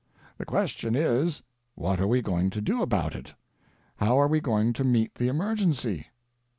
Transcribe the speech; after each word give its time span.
The 0.39 0.45
question 0.47 0.95
is, 0.95 1.43
what 1.75 2.01
are 2.01 2.07
we 2.07 2.23
going 2.23 2.49
to 2.49 2.59
do 2.59 2.81
about 2.81 3.13
it, 3.13 3.35
how 3.97 4.19
are 4.19 4.27
we 4.27 4.41
going 4.41 4.73
to 4.73 4.83
meet 4.83 5.13
the 5.13 5.27
emergency? 5.27 6.07